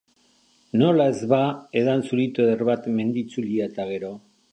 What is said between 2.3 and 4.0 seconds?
eder bat mendi itzulia eta